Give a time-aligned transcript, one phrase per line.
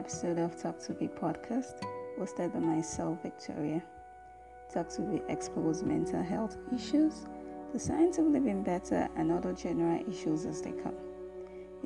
[0.00, 1.82] episode of Talk to V podcast,
[2.18, 3.82] hosted by myself, Victoria.
[4.72, 7.26] Talk to V explores mental health issues,
[7.74, 10.94] the science of living better, and other general issues as they come.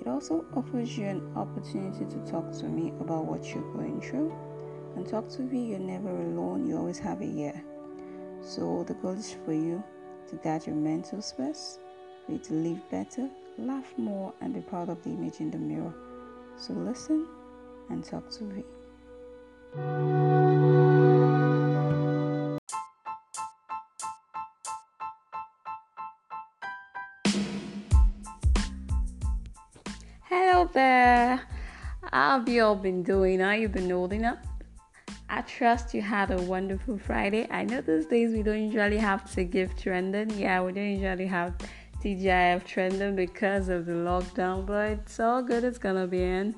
[0.00, 4.32] It also offers you an opportunity to talk to me about what you're going through.
[4.94, 7.60] And Talk to V, you're never alone, you always have a year.
[8.42, 9.82] So the goal is for you
[10.28, 11.80] to guard your mental space,
[12.24, 15.58] for you to live better, laugh more, and be proud of the image in the
[15.58, 15.92] mirror.
[16.56, 17.26] So listen
[17.90, 18.64] and to me.
[30.28, 31.40] Hello there.
[32.12, 33.40] How have you all been doing?
[33.40, 34.38] How you been holding up?
[35.28, 37.46] I trust you had a wonderful Friday.
[37.50, 40.30] I know these days we don't usually have to give trending.
[40.30, 41.54] Yeah, we don't usually have
[42.02, 45.64] TGIF trending because of the lockdown, but it's all good.
[45.64, 46.54] It's gonna be in.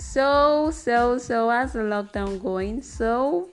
[0.00, 2.82] So, so, so, how's the lockdown going?
[2.82, 3.50] So,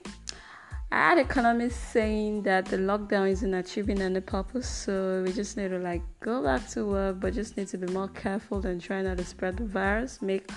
[0.92, 5.70] I had economists saying that the lockdown isn't achieving any purpose, so we just need
[5.70, 9.04] to like go back to work, but just need to be more careful than trying
[9.06, 10.48] not to spread the virus, make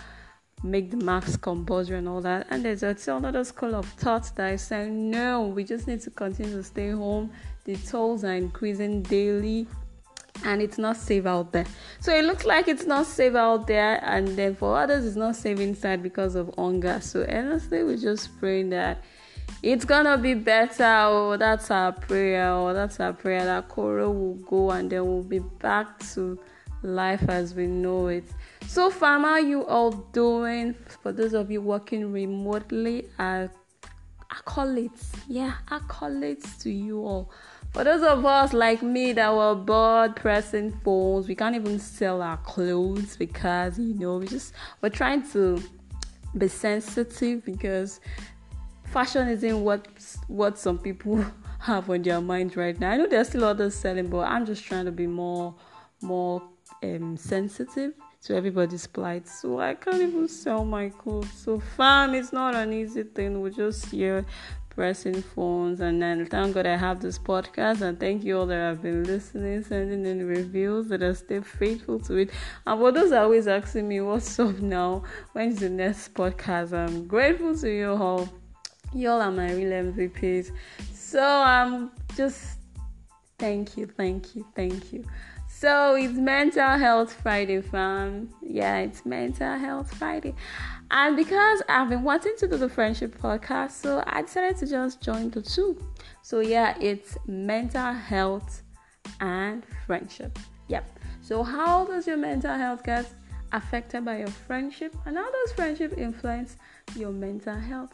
[0.62, 2.46] make the mask compulsory and all that.
[2.52, 6.12] And there's a another school of thought that is saying no, we just need to
[6.12, 7.32] continue to stay home.
[7.66, 9.68] The tolls are increasing daily
[10.46, 11.66] and it's not safe out there.
[12.00, 15.36] So it looks like it's not safe out there, and then for others, it's not
[15.36, 17.00] safe inside because of hunger.
[17.02, 19.04] So honestly, we're just praying that
[19.62, 21.06] it's gonna be better.
[21.08, 22.50] Oh, that's our prayer.
[22.52, 26.40] Oh, that's our prayer that Koro will go, and then we'll be back to
[26.82, 28.24] life as we know it.
[28.68, 30.76] So, far, how you all doing?
[31.02, 33.50] For those of you working remotely, I
[34.46, 34.92] call it.
[35.28, 37.32] yeah, I call it to you all
[37.72, 42.22] for those of us like me that were bored pressing phones, we can't even sell
[42.22, 45.62] our clothes because you know we just we're trying to
[46.38, 48.00] be sensitive because
[48.86, 49.88] fashion isn't what
[50.28, 51.24] what some people
[51.60, 52.92] have on their mind right now.
[52.92, 55.56] I know there's still others selling, but I'm just trying to be more
[56.02, 56.42] more
[56.84, 57.94] um, sensitive
[58.24, 59.28] to everybody's plight.
[59.28, 61.32] So I can't even sell my clothes.
[61.32, 63.42] So fam, it's not an easy thing.
[63.42, 64.26] We're just here
[64.80, 65.82] pressing phones.
[65.82, 67.82] And then thank God I have this podcast.
[67.82, 72.00] And thank you all that have been listening, sending in reviews that are still faithful
[72.08, 72.30] to it.
[72.66, 75.04] And for those always asking me, what's up now?
[75.34, 76.72] When's the next podcast?
[76.72, 78.30] I'm grateful to you all.
[78.94, 80.52] You all are my real MVPs.
[80.94, 82.60] So I'm just
[83.38, 85.04] thank you, thank you, thank you.
[85.60, 88.30] So it's Mental Health Friday, fam.
[88.42, 90.34] Yeah, it's Mental Health Friday.
[90.90, 95.02] And because I've been wanting to do the friendship podcast, so I decided to just
[95.02, 95.78] join the two.
[96.22, 98.64] So yeah, it's mental health
[99.20, 100.40] and friendship.
[100.70, 100.98] Yep.
[101.22, 103.06] So how does your mental health get
[103.52, 104.96] affected by your friendship?
[105.06, 106.56] And how does friendship influence
[106.96, 107.92] your mental health?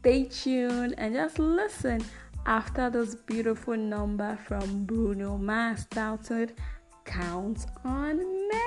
[0.00, 2.02] Stay tuned and just listen
[2.46, 6.52] after this beautiful number from Bruno Mars titled
[7.04, 8.18] Count on
[8.48, 8.58] Me.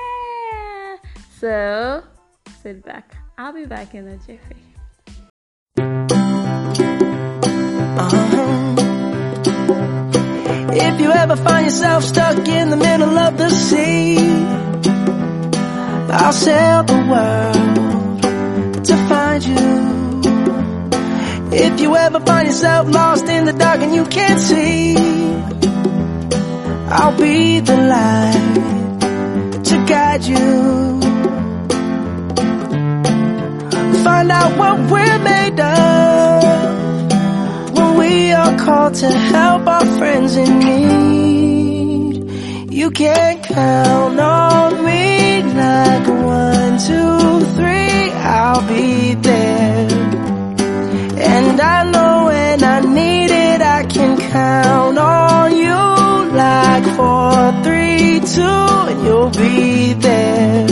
[1.39, 2.03] So
[2.61, 3.15] sit back.
[3.37, 4.55] I'll be back in a jiffy.
[7.95, 8.43] Uh-huh.
[10.75, 14.17] If you ever find yourself stuck in the middle of the sea,
[16.11, 19.82] I'll sail the world to find you.
[21.55, 24.95] If you ever find yourself lost in the dark and you can't see,
[26.89, 30.99] I'll be the light to guide you.
[34.03, 36.43] Find out what we're made of
[37.77, 42.23] when we are called to help our friends in need.
[42.73, 50.22] You can count on me like one, two, three, I'll be there.
[52.93, 60.67] Need it, I can count on you like four, three, two, and you'll be there.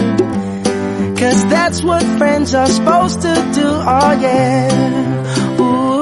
[1.18, 5.58] Cause that's what friends are supposed to do, oh yeah.
[5.60, 6.02] Ooh,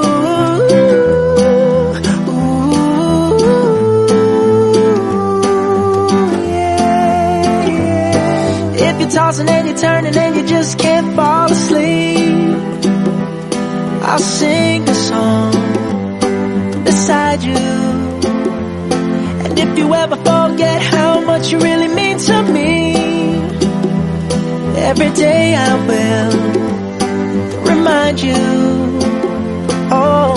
[2.30, 3.50] ooh,
[6.46, 7.66] yeah.
[8.74, 10.12] If you're tossing and you're turning
[19.80, 22.94] you ever forget how much you really mean to me,
[24.90, 26.32] every day I will
[27.70, 28.42] remind you.
[30.00, 30.34] Oh,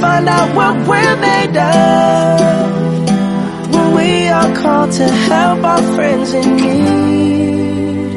[0.00, 2.40] find out what we're made of
[3.72, 8.08] when we are called to help our friends in need.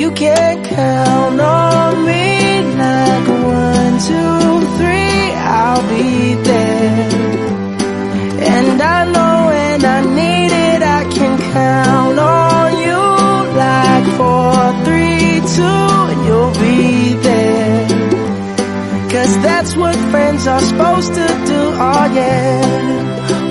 [0.00, 3.28] You can count on me like
[3.58, 7.31] one, two, three, I'll be there.
[8.56, 13.02] And I know when I need it, I can count on you
[13.64, 17.88] like four, three, two, and you'll be there.
[19.12, 23.41] Cause that's what friends are supposed to do, oh yeah.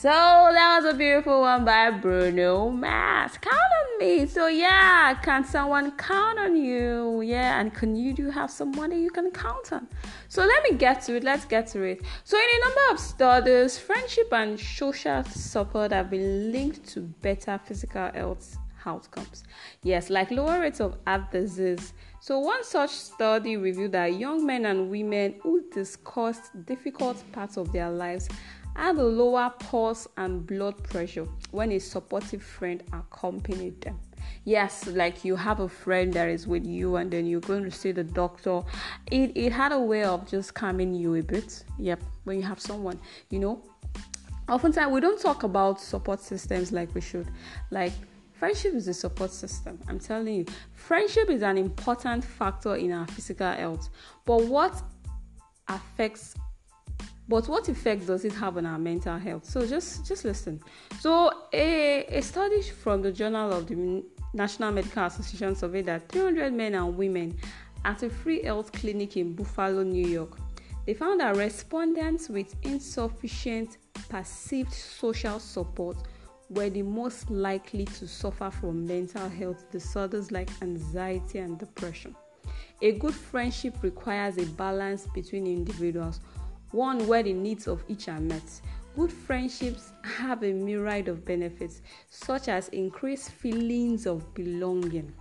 [0.00, 3.36] So that was a beautiful one by Bruno Mars.
[3.36, 4.24] Count on me.
[4.24, 7.20] So yeah, can someone count on you?
[7.20, 9.86] Yeah, and can you do have someone that you can count on?
[10.28, 11.22] So let me get to it.
[11.22, 12.00] Let's get to it.
[12.24, 17.60] So in a number of studies, friendship and social support have been linked to better
[17.62, 18.56] physical health
[18.86, 19.44] outcomes.
[19.82, 21.92] Yes, like lower rates of heart disease.
[22.20, 27.70] So one such study revealed that young men and women who discussed difficult parts of
[27.72, 28.30] their lives
[28.76, 33.98] had a lower pulse and blood pressure when a supportive friend accompanied them.
[34.44, 37.70] Yes, like you have a friend that is with you and then you're going to
[37.70, 38.62] see the doctor.
[39.10, 41.64] It it had a way of just calming you a bit.
[41.78, 42.98] Yep, when you have someone,
[43.30, 43.62] you know.
[44.48, 47.28] Oftentimes we don't talk about support systems like we should.
[47.70, 47.92] Like
[48.32, 49.78] friendship is a support system.
[49.88, 53.90] I'm telling you, friendship is an important factor in our physical health.
[54.24, 54.82] But what
[55.68, 56.34] affects
[57.30, 59.44] but what effect does it have on our mental health?
[59.44, 60.60] So just just listen.
[60.98, 64.04] So a, a study from the journal of the
[64.34, 67.38] national medical association surveyed that 300 men and women
[67.84, 70.36] at a free health clinic in buffalo new york
[70.86, 73.78] they found that respondents with insufficient
[74.08, 75.96] perceived social support
[76.48, 82.14] were the most likely to suffer from mental health disorders like anxiety and depression.
[82.82, 86.20] A good friendship requires a balance between individuals
[86.72, 88.60] one where the needs of each are met.
[88.96, 95.12] Good friendships have a myriad of benefits, such as increased feelings of belonging,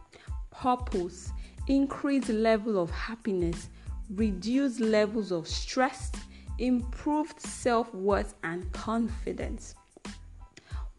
[0.51, 1.31] purpose,
[1.67, 3.69] increased level of happiness,
[4.09, 6.11] reduced levels of stress,
[6.57, 9.75] improved self worth, and confidence.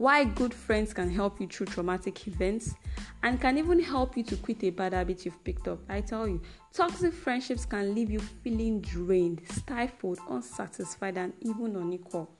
[0.00, 2.74] Why good friends can help you through traumatic events
[3.22, 5.78] and can even help you to quit a bad habit you've picked up.
[5.90, 6.40] I tell you,
[6.72, 12.30] toxic friendships can leave you feeling drained, stifled, unsatisfied, and even unequal.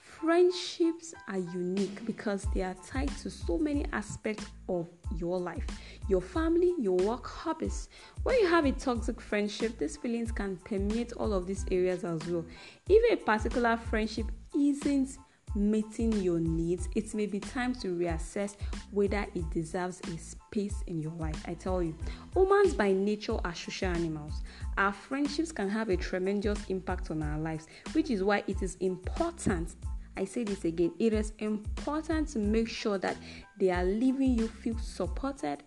[0.00, 5.64] Friendships are unique because they are tied to so many aspects of your life
[6.08, 7.88] your family, your work, hobbies.
[8.24, 12.26] When you have a toxic friendship, these feelings can permeate all of these areas as
[12.26, 12.44] well.
[12.88, 14.26] If a particular friendship
[14.58, 15.18] isn't
[15.56, 18.56] meeting your needs, it may be time to reassess
[18.90, 21.42] whether it deserves a space in your life.
[21.46, 21.94] I tell you,
[22.34, 24.42] humans by nature are social animals.
[24.78, 28.76] Our friendships can have a tremendous impact on our lives, which is why it is
[28.80, 29.74] important.
[30.16, 33.16] I say this again, it is important to make sure that
[33.58, 35.62] they are leaving you feel supported,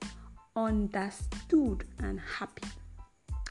[0.55, 2.67] understood, and happy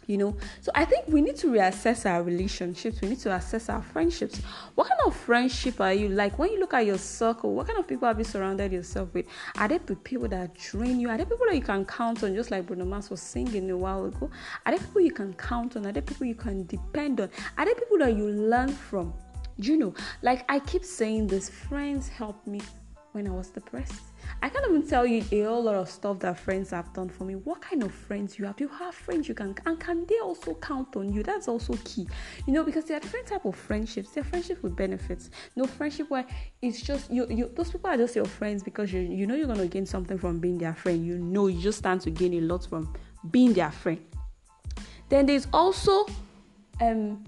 [0.09, 0.37] you know?
[0.61, 3.01] So i think we need to reassess our relationships.
[3.01, 4.39] We need to assess our friendships.
[4.75, 6.39] What kind of friendship are you like?
[6.39, 9.27] When you look at your circle what kind of people have you surrounded yourself with?
[9.57, 11.09] Are there people that drain you?
[11.11, 12.35] Are there people that you can count on?
[12.35, 14.31] Just like bruno mars was singing a while ago.
[14.67, 15.87] Are there people you can count on?
[15.87, 17.31] Are there people you can depend on?
[17.57, 19.13] Are there people that you learn from?
[19.61, 19.95] Do you know?
[20.23, 22.61] Like i keep saying this friends help me
[23.13, 24.03] when I was depressed.
[24.43, 27.25] I can't even tell you a whole lot of stuff that friends have done for
[27.25, 27.35] me.
[27.35, 28.57] What kind of friends you have?
[28.57, 31.23] Do you have friends you can and can they also count on you?
[31.23, 32.07] That's also key.
[32.47, 34.11] You know, because there are different type of friendships.
[34.11, 35.31] There are friendships with benefits.
[35.57, 36.27] No friendship where
[36.61, 39.47] it's just you you those people are just your friends because you you know you're
[39.47, 41.07] gonna gain something from being their friend.
[41.07, 42.95] You know you just stand to gain a lot from
[43.31, 44.05] being their friend.
[45.09, 46.07] Then there's also
[46.81, 47.25] um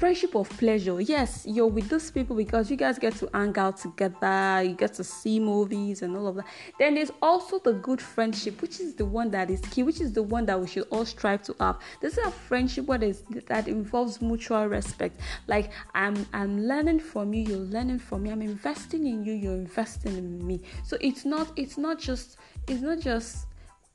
[0.00, 0.98] friendship of pleasure?
[0.98, 4.94] Yes you're with those people because you guys get to hang out together you get
[4.94, 6.46] to see movies and all of that.
[6.78, 10.14] Then there's also the good friendship which is the one that is key which is
[10.14, 11.78] the one that we should all strive to have.
[12.00, 15.20] This is a friendship what is that involves mutual respect.
[15.46, 18.30] Like i'm i'm learning from you you're learning from me.
[18.30, 20.62] I'm investing in you you're investing in me.
[20.82, 23.46] So it's not it's not just it's not just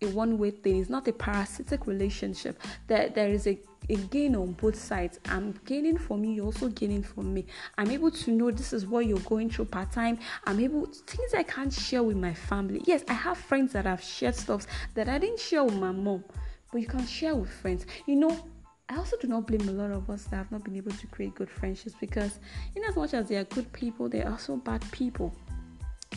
[0.02, 0.80] a one way thing.
[0.82, 2.62] It's not a parasitic relationship.
[2.88, 3.58] There, there is a,
[3.90, 5.20] a gain on both sides.
[5.26, 7.46] I'm gaining from you, you're also gaining from me.
[7.78, 10.20] I'm able to know this is what you're going through part time.
[10.46, 12.82] I'm able things I can't share with my family.
[12.86, 16.24] Yes, I have friends that have shared stuff that I didn't share with my mom,
[16.72, 17.86] but you can share with friends.
[18.06, 18.46] You know,
[18.90, 21.08] I also do not blame a lot of us that have not been able to
[21.08, 22.40] create good friendships because,
[22.76, 25.34] in as much as they are good people, they are also bad people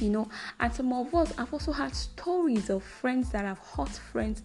[0.00, 0.28] you know
[0.60, 4.42] and some of us have also had stories of friends that have hurt friends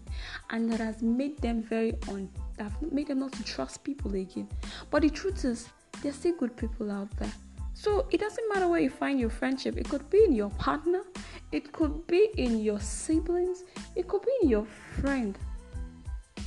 [0.50, 2.28] and that has made them very that
[2.60, 4.48] have made them not to trust people again.
[4.92, 5.70] But the truth is
[6.02, 7.32] there's still good people out there.
[7.74, 9.78] So it doesn't matter where you find your friendship.
[9.78, 11.02] It could be in your partner.
[11.52, 13.64] It could be in your siblings.
[13.96, 14.66] It could be in your
[15.00, 15.38] friend.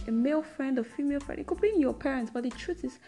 [0.06, 1.40] A male friend a female friend.
[1.40, 2.30] It could be in your parents.
[2.32, 2.98] But the truth is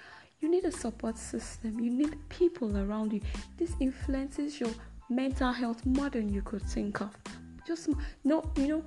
[0.40, 1.78] you need a support system.
[1.78, 3.20] You need people around you.
[3.56, 4.70] This influences your
[5.08, 7.10] mental health more than you could think of.
[7.66, 7.88] Just
[8.24, 8.84] no, you know,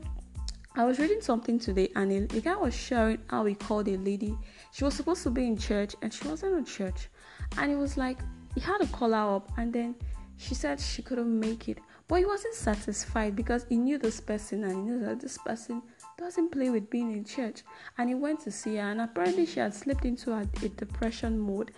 [0.73, 3.97] I was reading something today, and a, a guy was sharing how he called a
[3.97, 4.37] lady.
[4.71, 7.09] She was supposed to be in church, and she wasn't in church,
[7.57, 8.19] and he was like,
[8.55, 9.95] he had to call her up, and then
[10.37, 14.63] she said she couldn't make it, but he wasn't satisfied because he knew this person,
[14.63, 15.81] and he knew that this person
[16.17, 17.63] doesn't play with being in church,
[17.97, 21.37] and he went to see her, and apparently she had slipped into a, a depression
[21.37, 21.71] mode,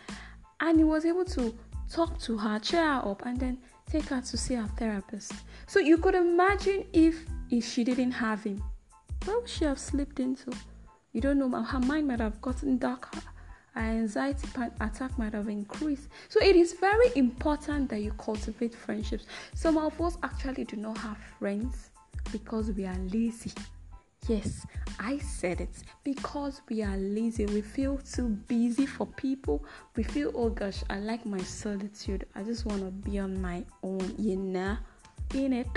[0.60, 1.54] and he was able to
[1.92, 3.58] talk to her, cheer her up, and then
[3.90, 5.34] take her to see a therapist.
[5.66, 8.64] So you could imagine if if she didn't have him,
[9.26, 10.52] where would she have slipped into?
[11.12, 11.50] You don't know.
[11.62, 13.20] Her mind might have gotten darker.
[13.74, 14.48] Her anxiety
[14.80, 16.10] attack might have increased.
[16.30, 19.26] So it is very important that you cultivate friendships.
[19.56, 21.90] Some of us actually do not have friends
[22.32, 23.52] because we are lazy.
[24.28, 24.66] Yes,
[25.00, 27.46] I said it because we are lazy.
[27.46, 29.66] We feel too busy for people.
[29.98, 32.26] We feel, oh gosh, I like my solitude.
[32.34, 34.78] I just want to be on my own, you know,
[35.34, 35.68] in it.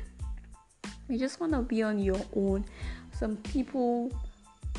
[1.08, 2.64] You just want to be on your own.
[3.18, 4.12] Some people,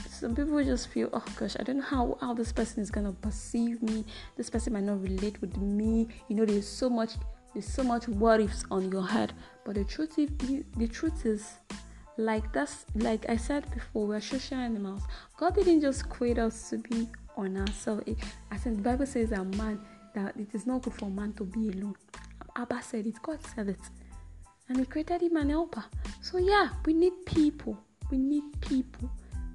[0.08, 3.14] some people just feel, oh gosh, I don't know how, how this person is gonna
[3.14, 4.06] perceive me.
[4.36, 6.08] This person might not relate with me.
[6.28, 7.14] You know, there's so much,
[7.54, 9.34] there's so much what ifs on your head.
[9.66, 10.30] But the truth is,
[10.78, 11.56] the truth is
[12.18, 15.02] like that's like I said before, we're social animals.
[15.38, 18.04] God didn't just create us to be on ourselves.
[18.52, 19.80] I think the Bible says a man
[20.14, 21.96] that it is not good for man to be alone.
[22.56, 23.80] Abba said it, God said it.
[24.70, 25.86] And he created him an helper.
[26.22, 27.78] So yeah, we need people.
[28.12, 29.10] We need people.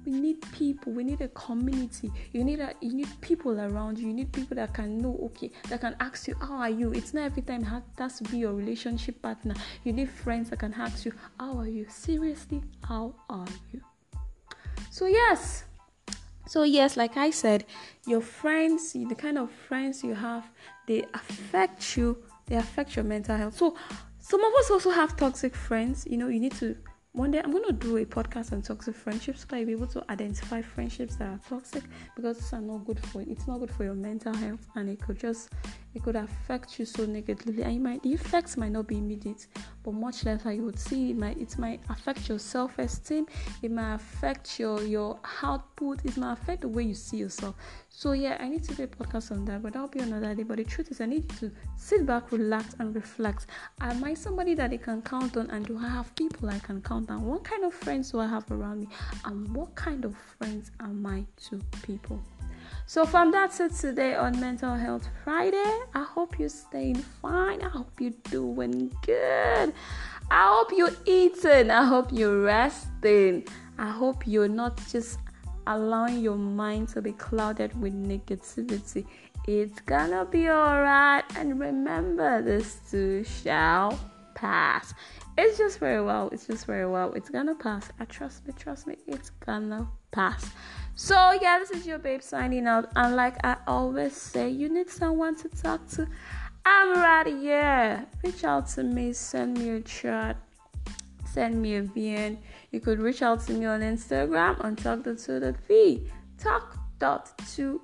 [0.05, 0.91] We need people.
[0.91, 2.11] We need a community.
[2.33, 4.07] You need a you need people around you.
[4.07, 6.91] You need people that can know okay that can ask you how are you?
[6.91, 9.55] It's not every time it has to be your relationship partner.
[9.85, 11.85] You need friends that can ask you how are you?
[11.89, 13.81] Seriously how are you?
[14.91, 15.63] So yes.
[16.45, 17.63] So yes like i said
[18.05, 20.45] your friends the kind of friends you have
[20.85, 22.17] they affect you.
[22.45, 23.55] They affect your mental health.
[23.55, 23.77] So
[24.19, 26.05] some of us also have toxic friends.
[26.05, 26.75] You know you need to
[27.13, 29.73] one day I'm going to do a podcast on toxic friendships so that you'll be
[29.73, 31.83] able to identify friendships that are toxic
[32.15, 34.99] because these are not good for it's not good for your mental health and it
[34.99, 35.51] could just
[35.93, 37.61] it could affect you so negatively.
[37.61, 39.45] And you might the effects might not be immediate
[39.83, 43.27] but much later you would see it might it might affect your self-esteem.
[43.61, 46.03] It might affect your your output.
[46.03, 47.55] It might affect the way you see yourself.
[47.89, 50.43] So yeah i need to do a podcast on that but that'll be another day.
[50.43, 53.45] But the truth is i need to sit back relax and reflect.
[53.81, 55.51] Am i somebody that i can count on?
[55.51, 58.49] And do i have people i can count what kind of friends do i have
[58.51, 58.87] around me
[59.25, 62.19] and what kind of friends am i to people
[62.85, 65.79] so from that's it today on Mental Health Friday.
[65.93, 67.61] I hope you're staying fine.
[67.61, 69.73] I hope you're doing good.
[70.29, 71.71] I hope you're eating.
[71.71, 73.47] I hope you're resting.
[73.77, 75.19] I hope you're not just
[75.67, 79.05] allowing your mind to be clouded with negativity.
[79.47, 81.23] It's gonna be alright.
[81.37, 83.97] And remember this too shall
[84.35, 84.93] pass.
[85.35, 86.29] It's just very well.
[86.31, 87.13] It's just very well.
[87.13, 87.89] It's gonna pass.
[87.99, 90.51] I trust me, trust me, it's gonna pass.
[90.95, 92.91] So yeah, this is your babe signing out.
[92.95, 96.07] And like I always say, you need someone to talk to.
[96.65, 98.05] I'm right here.
[98.23, 100.37] Reach out to me, send me a chat,
[101.25, 102.37] send me a VN.
[102.71, 106.07] You could reach out to me on Instagram on talk.2.v.
[106.37, 107.79] Talk.2.v.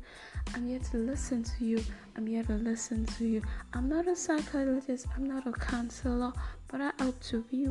[0.54, 1.84] I'm here to listen to you.
[2.16, 3.42] I'm here to listen to you.
[3.74, 5.08] I'm not a psychologist.
[5.16, 6.32] I'm not a counselor,
[6.68, 7.68] but I help to be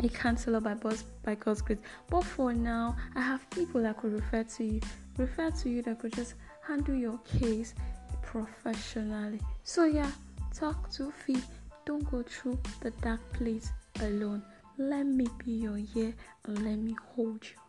[0.00, 1.78] a counselor by God's, by God's grace.
[2.08, 4.80] But for now, I have people that could refer to you,
[5.18, 6.34] refer to you that could just
[6.66, 7.74] handle your case
[8.22, 9.40] professionally.
[9.62, 10.10] So yeah,
[10.54, 11.36] talk to V.
[11.84, 14.42] Don't go through the dark place alone.
[14.78, 16.12] Let me be your ear
[16.46, 17.65] and let me hold your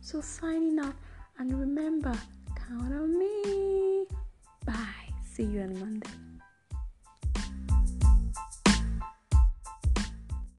[0.00, 0.94] So signing out
[1.38, 2.12] and remember,
[2.56, 4.06] count on me.
[4.64, 5.08] Bye.
[5.24, 6.31] See you on Monday.